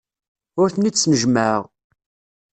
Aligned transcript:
Ur 0.61 0.67
ten-id-snejmaɛeɣ. 0.73 1.61